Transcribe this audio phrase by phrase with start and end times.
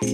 [0.00, 0.04] は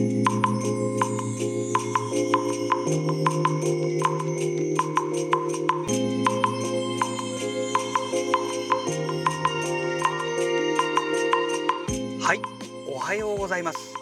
[12.34, 12.40] い、
[12.86, 13.94] おはようございます。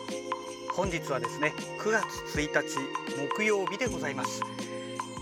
[0.73, 2.05] 本日はですね、9月
[2.39, 2.79] 1日
[3.35, 4.43] 木曜日でございます。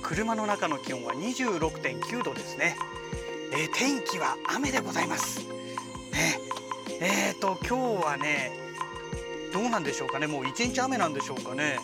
[0.03, 2.77] 車の中の気温は26.9度ですね。
[3.55, 5.41] えー天気は雨でございます。
[6.13, 6.39] ね、
[7.01, 8.60] えーと今日はね、
[9.53, 10.27] どうなんでしょうかね？
[10.27, 11.79] もう一日雨なんでしょうかね？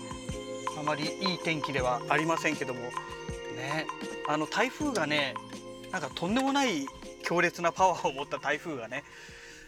[0.78, 3.86] あまりいい天気ではありませんけども、ね、
[4.28, 5.34] あの台風がね、
[5.90, 6.86] なんかとんでもない
[7.24, 9.02] 強烈なパワーを持った台風がね、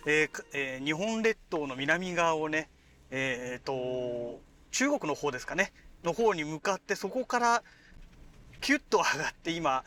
[0.07, 2.69] えーえー日本列島の南側をね、
[3.11, 5.73] えーと中国の方ですかね？
[6.05, 7.63] の方に向かってそこから
[8.61, 9.83] キュッと上がって今、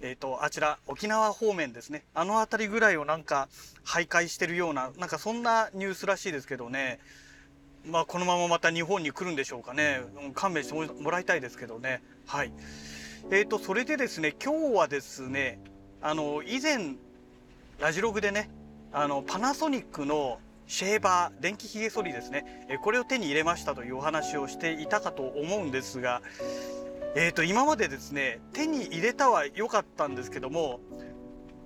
[0.00, 2.04] えー、とあちら沖縄方面ですね。
[2.14, 3.48] あの辺りぐらいをなんか
[3.84, 7.00] 徘徊してるようななんかそんなニュースらしいですけどね。
[7.86, 10.00] まあこのまままた日本に来るんでしょうかね。
[10.24, 10.32] うん。
[10.32, 12.02] 勘弁してもらいたいですけどね。
[12.26, 12.52] はい。
[13.30, 15.58] えーとそれでですね今日はですね
[16.02, 16.96] あの以前
[17.80, 18.50] ラジログでね
[18.92, 22.66] あのパナソニックのシェーバー電気ひげ剃りですね。
[22.68, 26.22] えこれを手に入れましたというお話をしていたかと思うんですが、
[27.16, 30.80] えー、と今までですね手に入れたは良かったんですけども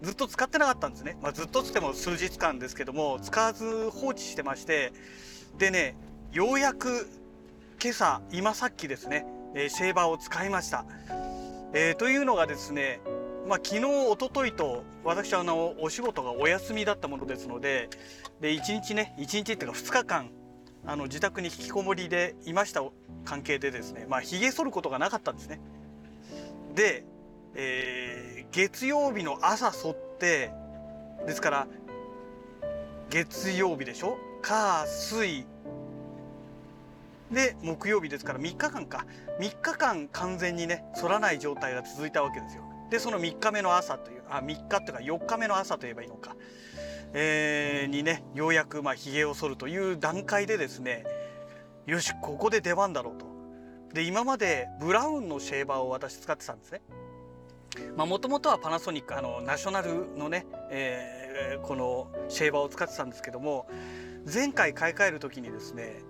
[0.03, 4.93] ずっと使ってなかったんですね、まあ、ずっとつっても数日間ですけども使わず放置してまして
[5.59, 5.97] でね
[6.33, 7.09] ようやく
[7.83, 10.85] 今朝今さっきですね、えーシェーバーを使いました。
[11.73, 13.01] えーというのがですね
[13.49, 17.89] まあ、昨日、一昨日と私はあのお仕事がお休みだったものですので
[18.43, 20.31] で1日ね1日っていうか2日間
[20.85, 22.83] あの自宅に引きこもりでいました
[23.25, 25.61] 関係でですねまあひげ剃ることがなかったんですね。
[26.75, 27.05] で、
[27.55, 30.51] えー月曜日の朝剃って
[31.27, 31.67] ですから
[33.11, 34.19] 月曜日でしょ？
[34.43, 35.47] 火水
[37.31, 39.07] で木曜日ですから3日間か
[39.41, 42.65] 3日間完全にね剃らない状態が続いたわけですよ。
[42.91, 46.37] でその3日目の朝というあ3日っていうか4日目の朝といえばいいのか、
[47.13, 51.05] えーにねようやくまあ髭を剃るという段階でですね
[51.87, 53.27] よしここで出番だろうと。
[53.95, 56.81] で今までブラウンのシェーバーを私使ってたんですね。
[57.97, 61.19] もともとはパナソニックあのナショナルのね、えー
[61.63, 63.69] このシェーバーを使ってたんですけども
[64.33, 66.03] 前回買い替える時にですね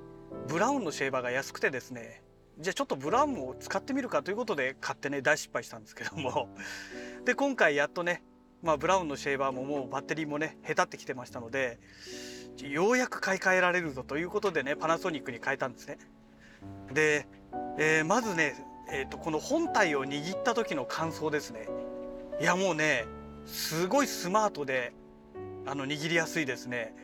[0.48, 2.22] ブラウンのシェーバーが安くてですね
[2.59, 6.48] じゃあちょっとブラウンを使ってみるかということで買ってね大失敗したんですけども。
[7.25, 8.22] で今回やっとね、
[8.62, 11.78] まあ、ブラウンのシェーバーももうバッテリーもねへたってきてましたので
[12.59, 15.98] ようやく買い替えられるぞということでねパナソニックに変えたんですね。
[16.92, 17.28] で、
[17.78, 18.54] えーまずね、
[18.91, 21.69] えー、とこの本体を握った時の感想ですね。
[22.41, 23.04] いやもうね
[23.47, 24.92] すごいスマートで
[25.66, 26.94] あの握りやすいですね。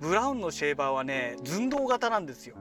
[0.00, 2.56] ブラウンのシェーバーはね寸胴型なんですよ。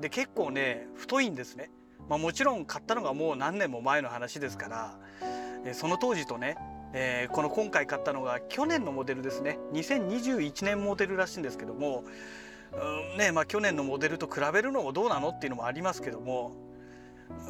[0.00, 1.70] で結構ね太いんですね
[2.10, 6.56] まあ、もちろん買ったのがもう何年も前の話ですから、その当時とね、
[6.92, 12.02] えーこの今回買ったのが去年のモデルですね2021年モデルらしいんですけども
[12.72, 16.56] うんねまあ去年のモデルと比べるのもどうなのっていうのもありますけども
[17.28, 17.42] う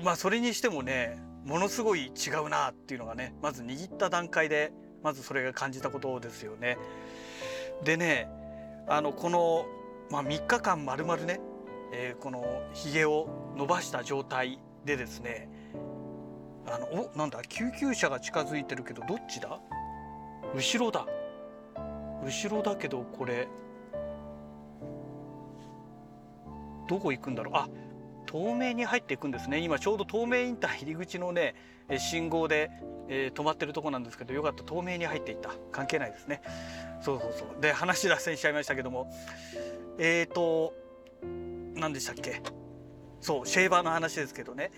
[0.00, 6.76] んまあそれにしてもねものすごい違うなっていうのがねまず握った段階でまずそれが感じたことですよね。
[7.82, 8.28] でね
[8.86, 9.64] あのこの、
[10.12, 11.40] まあ、3日間まるまるね
[11.90, 15.48] えーこのひげを伸ばした状態でですね
[16.66, 19.58] あのおなんだ救急車が近づいてるけどどっちだ？
[20.54, 21.06] 後ろだ。
[22.24, 23.48] 後ろだけどこれ
[26.86, 27.54] どこ行くんだろう？
[27.56, 27.68] あ
[28.30, 29.60] 東名に入っていくんですね。
[29.60, 31.54] 今ちょうど東名インター入り口のね
[31.98, 32.70] 信号で、
[33.08, 34.62] えー止まってるとこなんですけどよかった。
[34.62, 35.50] 東名に入っていった。
[35.72, 36.42] 関係ないですね。
[37.00, 37.60] そうそうそう。
[37.62, 39.10] で話脱線しちゃいましたけども。
[39.98, 40.74] えっ、と
[41.74, 42.42] 何でしたっけ？
[43.20, 44.72] そうシェーバーの話ですけどね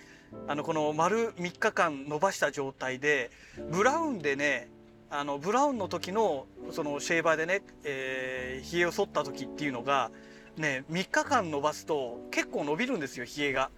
[0.46, 3.30] あのこの丸3日間伸ばした状態で
[3.70, 4.70] ブラウンでね
[5.08, 10.10] あのブラウンの時のそのシェーバーでね、えー、髭を剃った時っていうのが
[10.56, 13.70] ね3日間伸ばすと結構伸びるんですよ髭が。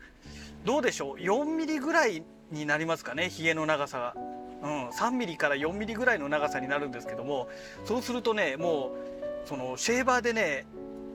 [0.65, 4.15] どうでしょう？4ミリぐらいになりますかね髭の長さが。
[4.62, 7.47] うん、3ミリから4ミリぐらいの長さになるんですけども
[7.85, 8.97] そうするとねも
[9.44, 10.67] うそのシェーバーでね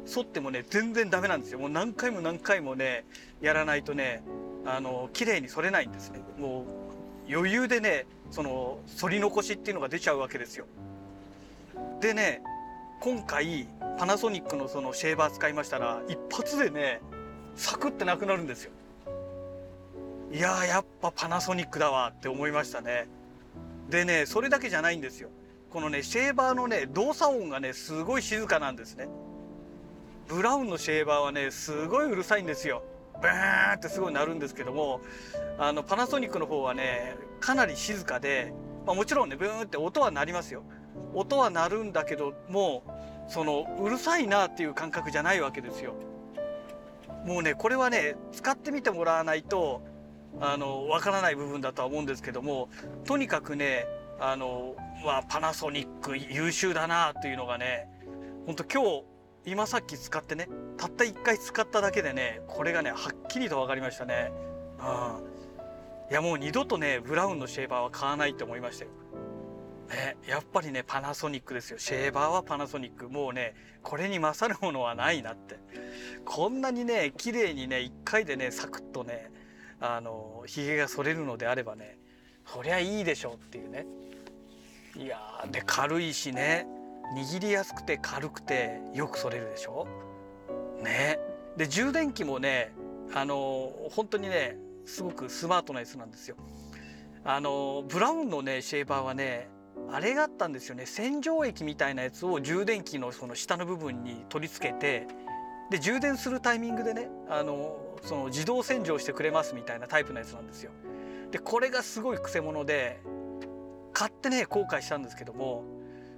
[0.06, 1.59] 剃ってもね全然ダメなんですよ。
[1.59, 3.06] もう何回も何回もね
[3.42, 4.24] やらないとね
[4.65, 6.19] あの綺麗に剃れないんですね。
[6.38, 6.65] も
[7.30, 10.65] う余裕でねその剃り残しっていうのが出ちゃうわけですよ。
[12.00, 12.42] でね
[13.00, 13.68] 今回
[13.98, 17.01] パナソニックのそのシェーバー使いましたら一発でね
[17.56, 18.71] サクってなくなるんですよ。
[20.31, 23.07] いやーやっぱパナソニックだわって思いましたね。
[23.89, 25.30] でねそれだけじゃないんですよ。
[25.71, 29.07] このねシェーバーのね動作音がねすごい静かなんですね。
[30.27, 32.83] ブラウンのシェーバーはねすごいうるさいんですよ。
[33.21, 35.01] ブーンってすごい鳴るんですけども
[35.59, 38.53] あのパナソニックの方はねかなり静かで、
[38.85, 40.63] まあ、もちろんねブーンって音は鳴りますよ。
[41.13, 42.83] 音は鳴るんだけども
[43.27, 45.94] そのうるさいなっていう感覚じゃないわけですよ。
[47.25, 49.81] もうねこれはね使ってみてもらわないと
[50.39, 52.69] あのわからない部分だとは思うんですけども
[53.06, 53.85] とにかくね
[54.19, 54.75] あの、
[55.06, 57.88] まあ、パナソニック優秀だなっていうのがね
[58.45, 59.03] ほんと今日
[59.45, 60.47] 今さっき使ってね
[60.77, 64.31] たった1回使っただけでねこれがねはっきりと分かりましたね。
[64.79, 68.91] うん、いやもう二度とねブラウンのシェーバーは買わないって思いましたよ。
[69.89, 71.79] ね、やっぱりねパナソニックですよ。
[71.79, 73.09] シェーバーはパナソニック。
[73.09, 75.59] もうねこれに勝るものはないなって。
[76.23, 79.31] こんなにね綺麗にね1回でねサクッとね
[79.79, 81.97] あのひげが剃れるのであればね
[82.45, 83.85] そりゃいいでしょうっていうね。
[84.95, 85.19] いや
[85.51, 86.67] で軽いしね。
[87.15, 89.87] 握りやすくて軽くてよく剃れるでしょ？
[90.83, 91.19] ね。
[91.57, 92.73] で充電器もね
[93.13, 96.37] あの本当にねすごくスマートなやつなんですよ。
[97.23, 99.49] あのブラウンのねシェーバーはね
[99.91, 100.85] あれがあったんですよね。
[100.85, 105.07] 洗浄液みたいなやつを充電器のその下の部分に取り付けて
[105.69, 110.71] で充電するタイミングでねあのその自動洗浄してくれますみたいなタイプのやつなんですよ。
[111.29, 113.01] でこれがすごいくせ者で
[113.93, 115.63] 買ってね後悔したんですけども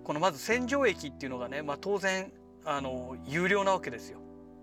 [0.04, 2.32] このまず洗浄液っていうのがね、まあ、当然
[2.66, 4.20] あの有料なわけですよ。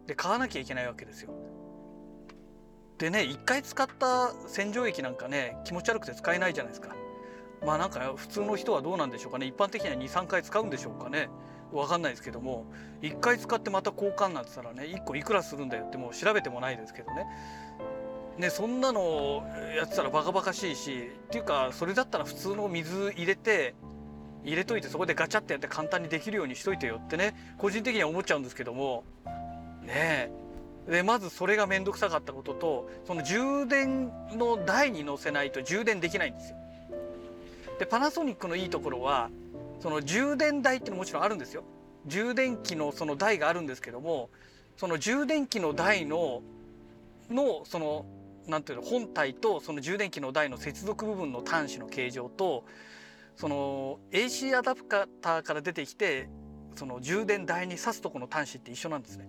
[0.06, 1.32] で買わなきゃいけないわけですよ。
[2.98, 6.94] でね一回使った洗浄液なんかね気持ち悪くて使えないじゃないですか。
[7.64, 11.28] まあなんか普通の人はどうなんでしょうかね一般的には23回使うんでしょうかね
[11.72, 12.66] 分かんないですけども
[13.02, 17.26] 1回使ってまた交換なんて言ったらね1個いくらするんだよってもう調べてもないですけどね
[18.38, 19.46] ねそんなの
[19.76, 23.74] やってたらバカバカしいしっていうかそれだったら普通の水入れて
[24.44, 29.04] 入れといてそこでガチャってやって簡単にできるようにしといてよってね個人的には思っちゃうんですけども
[29.82, 30.30] ねえ
[30.88, 36.56] でまずそれが面倒くさかったこととその充電の台に乗せないと充電できないんですよ。
[37.78, 39.30] でパナソニックのいいところは
[39.80, 41.64] その充電台ってのもちろんあるんですよ。
[42.06, 44.30] 充電器のその台があるんですけども
[44.76, 46.42] その充電器の台の
[47.30, 48.06] のその
[48.48, 52.64] なんていうの本体とその充電器の台の接続部分の端子の形状と
[53.36, 56.28] その AC アダプターから出てきて
[56.74, 59.28] その充電台に挿すとこの端子って一緒なんですね。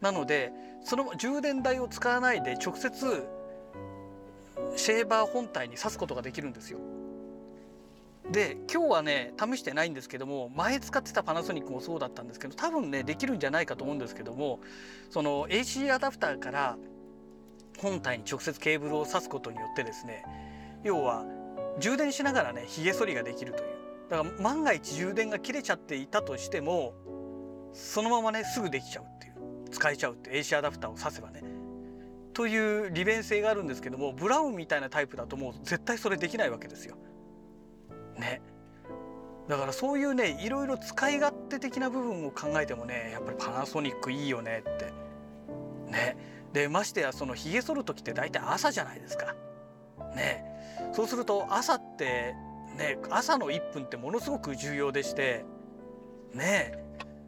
[0.00, 0.52] なので
[0.82, 3.26] その充電台を使わないで直接
[4.76, 6.78] シェーバー本体に挿すことができるんですよ。
[8.30, 14.60] で今日はね試してないんですけども前使ってたパナソニックもそうだったんですけど多分ねできるんじゃないかと思うんですけども
[15.10, 16.76] その AC アダプターから
[17.78, 20.24] 本体に直接ケーブルを挿すことによってですね
[20.84, 21.24] 要は
[21.78, 23.70] 充電しながらねひげ剃りができるという。
[24.10, 26.94] だから万が一充電が切れちゃっていたとしても
[27.72, 29.34] そのままねすぐできちゃうっていう。
[29.70, 31.42] 使えちゃうって AC アダプターを挿せばね。
[32.32, 36.96] という利便性があるんですけどもブラウンみたいなタイプだともう絶対それできないわけですよ。
[38.18, 38.40] ね。
[39.48, 44.92] だからそういうねいろいろ使い勝手的な部分を考えてもねやっぱりパナソニックいいよねって。
[45.90, 46.16] ね。
[46.52, 49.34] でましてやそのひげ剃る時って大体朝じゃないですか。
[50.14, 50.44] ね
[50.92, 52.34] そうすると朝って
[52.76, 55.44] ね朝の1分ってものすごく重要でして
[56.32, 56.78] ね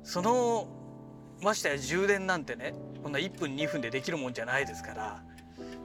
[0.03, 0.69] その
[1.43, 5.23] ましてや充電なんてねこんな1分2分でできるもんじゃないですから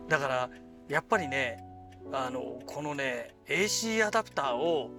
[0.07, 0.49] だから
[0.87, 1.63] やっぱりね
[2.11, 4.91] あのこのね AC アダプターを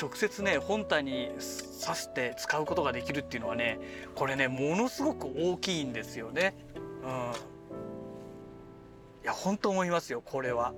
[0.00, 3.78] 直接ね本体に挿して使うことができるっていうのはね
[4.14, 6.54] これねものすごく大きいんですよね。
[7.02, 7.08] うん、
[9.22, 10.72] いや本当思いますよこれは。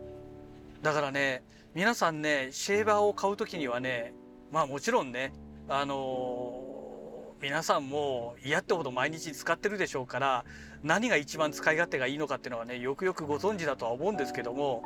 [0.83, 4.13] だからね皆さんねシェーバーを買う時にはね
[4.51, 5.33] まあもちろんね
[5.69, 10.45] あのー、皆さんも嫌ってほど毎日使ってるでしょうから
[10.83, 14.83] 何が一番使い勝手がいいのかっていうのはねよくよくご存知だとは思うんですけども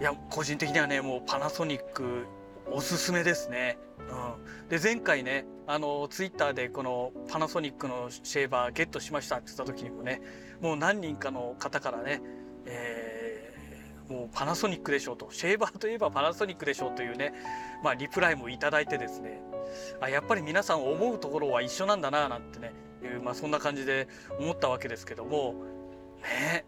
[0.00, 2.26] いや個人的にはねもうパナソニック
[2.72, 3.78] おすすめですね。
[3.98, 10.20] うん、で前回ねあのツイッターでこのパナソニックのシェーバーゲットしましたって言った時にもね
[10.60, 12.20] もう何人かの方からね、
[14.10, 15.28] もうパナソニックでしょうと。
[15.30, 17.32] シェーバーといえばパナソニックでしょうというね、
[17.82, 19.40] まあ、リプライも頂いてですね。
[20.00, 24.08] あやっぱり皆さん思うところは一緒なんだななんてねいう、まあ、そんな感じで
[24.40, 25.54] 思ったわけですけども。
[26.22, 26.64] ね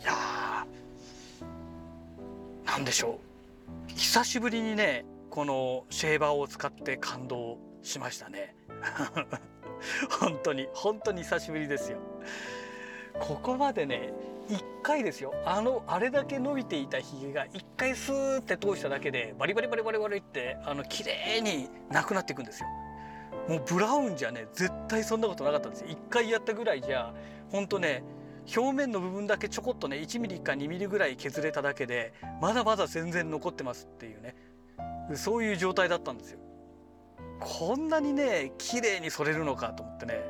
[0.00, 0.66] いや
[2.64, 3.20] 何でしょ
[3.88, 3.92] う。
[3.94, 8.56] 久しぶりにねこのシェーバーを使って感動しましたね。
[10.18, 11.98] 本当に本当に久しぶりですよ。
[13.20, 14.12] ここまでね
[14.48, 15.34] 1回ですよ。
[15.44, 22.68] あのあれだけ伸びていたひげが1回スーって通しただけでバリバリバリバリバリってあの綺麗になくなっていくんですよ。
[23.48, 25.88] もうブラウンじゃね絶対そんなことなかったんですよ。
[25.88, 27.14] 1回やったぐらいじゃ
[27.50, 28.02] ほんとね
[28.56, 34.36] 表面の部分だけちょこっとね1ミリか2ミリぐらい削れただけでまだまだ全然残ってますっていうね。
[35.14, 36.38] そういう状態だったんですよ。
[37.40, 40.20] こんなにね綺麗に剃れるのかと思ってね。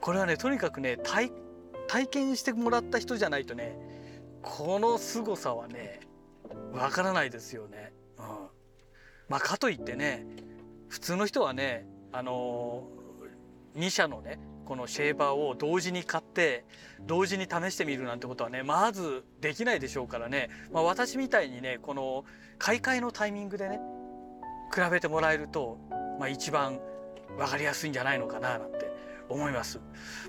[0.00, 1.32] これはねとにかくね体
[1.88, 3.76] 体験してもらった人じゃないとね
[4.42, 6.00] この凄さはね
[6.72, 7.92] わからないですよね。
[8.18, 8.24] うん、
[9.28, 10.24] まあかといってね
[10.88, 16.64] 普通の人はねあのー、2社のねこのシェーバーを同時に買って
[17.06, 22.24] 同時に試してみるなんてことはねまずできないでしょうからね、まあ、私みたいにねこの
[22.58, 23.80] 買い替えのタイミングでね
[24.74, 25.78] 比べてもらえると、
[26.18, 26.80] まあ、一番
[27.38, 28.92] 分かりやすいんじゃないのかななんて
[29.30, 29.80] 思います。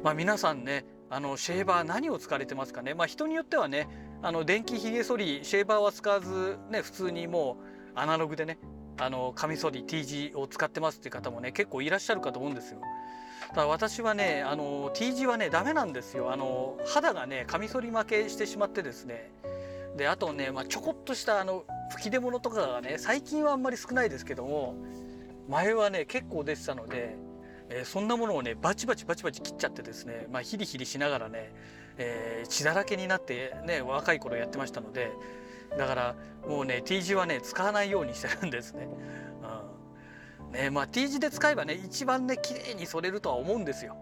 [0.03, 3.87] まあ、皆さんねあのシェーバー何を使われてますかね、まあ、人によってはね
[4.21, 7.57] あの電気ひげ剃りシェーバーは使わずね普通にも
[7.95, 8.59] うアナログでね
[8.99, 12.81] あのカミソリ T 字を使ってますっていう方もね結構いらっしゃるかと思うんですよ。
[13.51, 16.31] ただ私はねあの T 字はねダメなんですよ。
[16.31, 19.31] あの肌がねカミソリ負けしてしまってですね。
[19.97, 24.75] であとね、まあ、ちょこっとしたあの吹き出物とかがね最近はあんまり少ないですけども
[25.47, 27.17] 前はね結構出てたので、
[27.69, 31.51] えー、そんなものをねバチバチバチバチ切っちゃってですね、まあ、ヒリヒリしながらね、
[31.97, 35.11] えー、血だらけになってね若い頃やってましたので
[35.77, 36.15] だから
[36.47, 38.87] もうね T 字はね使わないようにしてるんですね。
[40.43, 43.95] うん、ねまあ T 字で使えばね一番ね綺麗に剃れるとは思うんですよ。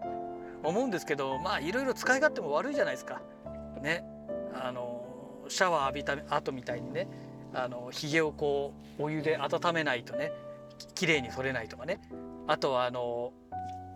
[0.62, 3.20] 思うんですけどまあいろいろ使い勝手も悪いじゃないですか。
[3.82, 4.04] ね
[4.54, 5.04] あの
[5.48, 7.08] シャワー浴びた後みたいにね
[7.54, 10.32] あの髭をこうお湯で温めないとね
[10.94, 12.00] 綺麗に剃れないとかね
[12.48, 13.32] あとはあの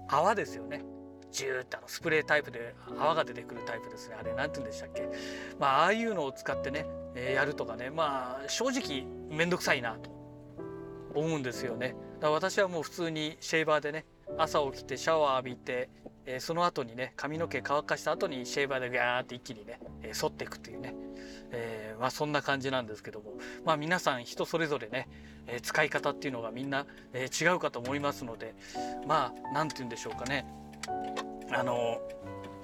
[0.08, 0.84] 泡ですよね。
[1.32, 4.16] ジューってあのスプレータイプで泡が出てくるタイプですね。
[4.20, 5.08] あれ何て言うんでしたっけ。
[5.58, 6.86] まあああいうのを使ってね、
[7.34, 7.90] やるとかね。
[7.90, 10.12] まあ正直面倒くさいなと。
[11.14, 11.88] 思うんですよね。
[11.88, 14.06] だから私はもう普通にシェーバーでね
[14.38, 15.90] 朝起きてシャワー浴びて、
[16.24, 20.94] え、その後にね髪の毛乾かした後にシェーバーでガーって一気にね、え、剃っていくっていうね、
[22.02, 25.08] まあそんな感じなんですけどもまあ皆さん人それぞれね、
[25.46, 28.54] え使い方っていうのがみんな、え違うかと思いますので
[29.06, 30.44] まあ何て言うんでしょうかね
[31.52, 32.00] あの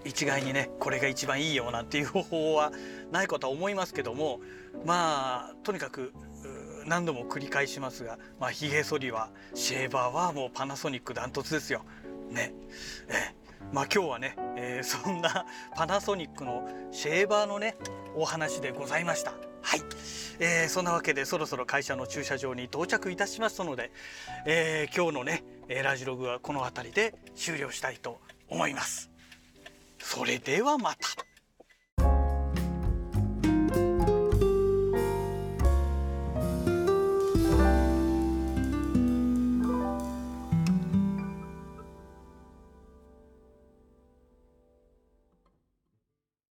[0.04, 2.72] 一概にねこれが一番いいよなんていう方法は
[3.12, 4.40] ないことは思いますけども
[4.84, 6.12] まあとにかく
[6.86, 11.84] 何度も繰り返しますが、まあ、ヒゲ剃りはシェーバーはもうパナソニックダントツですよ。
[12.30, 12.52] ね。
[13.08, 13.37] え
[13.72, 15.46] まあ今日はね、えー、そんな
[15.76, 17.76] パナソニックのシェーバーのね
[18.14, 19.32] お話でございました。
[19.60, 19.82] はい、
[20.38, 23.90] えー、そんなわけでそろそろ会社の駐車場に到着いたしましたので、
[24.46, 29.10] えー、今日のねラジログはこの辺りで終了したいと思います。
[29.98, 31.27] それではまた。